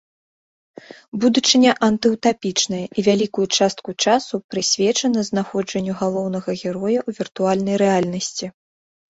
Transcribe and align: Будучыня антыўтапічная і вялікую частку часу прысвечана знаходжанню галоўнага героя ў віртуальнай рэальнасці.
Будучыня 1.25 1.71
антыўтапічная 1.87 2.79
і 2.85 2.99
вялікую 3.09 3.45
частку 3.59 3.89
часу 4.07 4.35
прысвечана 4.55 5.19
знаходжанню 5.29 5.93
галоўнага 6.01 6.49
героя 6.63 6.99
ў 7.07 7.17
віртуальнай 7.21 7.75
рэальнасці. 7.85 8.53